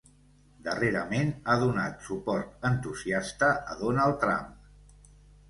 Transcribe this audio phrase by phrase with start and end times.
[0.67, 4.51] Darrerament ha donat suport entusiasta a Donald Trump.